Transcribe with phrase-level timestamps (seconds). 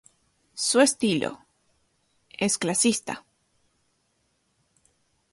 [0.55, 1.45] Su estilo
[2.31, 3.23] es clasicista.